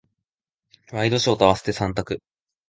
[0.93, 2.19] ワイドショーと合わせて三択。